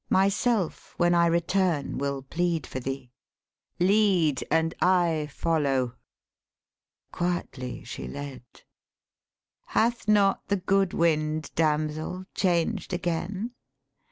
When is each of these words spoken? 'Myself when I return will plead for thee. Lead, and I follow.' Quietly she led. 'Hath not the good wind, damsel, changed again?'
'Myself 0.09 0.95
when 0.97 1.13
I 1.13 1.27
return 1.27 1.99
will 1.99 2.23
plead 2.23 2.65
for 2.65 2.79
thee. 2.79 3.11
Lead, 3.79 4.43
and 4.49 4.73
I 4.81 5.29
follow.' 5.31 5.93
Quietly 7.11 7.83
she 7.83 8.07
led. 8.07 8.41
'Hath 9.67 10.07
not 10.07 10.47
the 10.47 10.55
good 10.57 10.93
wind, 10.95 11.51
damsel, 11.53 12.25
changed 12.33 12.93
again?' 12.93 13.51